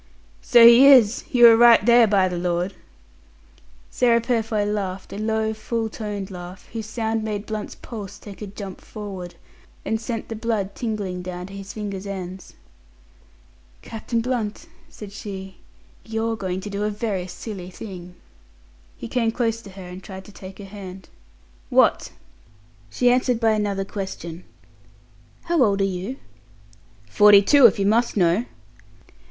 [0.41, 1.25] "So he is.
[1.29, 2.73] You are right there, by the Lord."
[3.91, 8.47] Sarah Purfoy laughed a low, full toned laugh, whose sound made Blunt's pulse take a
[8.47, 9.35] jump forward,
[9.85, 12.55] and sent the blood tingling down to his fingers ends.
[13.83, 15.57] "Captain Blunt," said she,
[16.03, 18.15] "you're going to do a very silly thing."
[18.97, 21.09] He came close to her and tried to take her hand.
[21.69, 22.09] "What?"
[22.89, 24.45] She answered by another question.
[25.43, 26.15] "How old are you?"
[27.07, 28.45] "Forty two, if you must know."